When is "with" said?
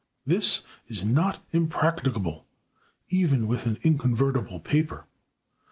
3.45-3.67